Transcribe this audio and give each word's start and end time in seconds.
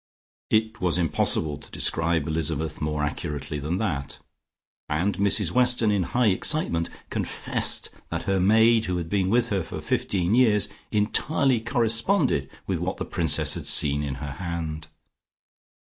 It 0.49 0.81
was 0.81 0.97
impossible 0.97 1.59
to 1.59 1.69
describe 1.69 2.27
Elizabeth 2.27 2.81
more 2.81 3.03
accurately 3.03 3.59
than 3.59 3.77
that, 3.77 4.17
and 4.89 5.15
Mrs 5.19 5.51
Weston 5.51 5.91
in 5.91 6.01
high 6.17 6.29
excitement 6.29 6.89
confessed 7.11 7.91
that 8.09 8.23
her 8.23 8.39
maid 8.39 8.85
who 8.85 8.97
had 8.97 9.11
been 9.11 9.29
with 9.29 9.49
her 9.49 9.61
for 9.61 9.79
fifteen 9.79 10.33
years 10.33 10.69
entirely 10.91 11.59
corresponded 11.59 12.49
with 12.65 12.79
what 12.79 12.97
the 12.97 13.05
Princess 13.05 13.53
had 13.53 13.67
seen 13.67 14.01
in 14.01 14.15
her 14.15 14.31
hand. 14.41 14.87